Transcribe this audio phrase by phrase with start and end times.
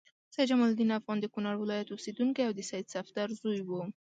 [0.33, 3.69] سید جمال الدین افغان د کونړ ولایت اوسیدونکی او د سید صفدر زوی و.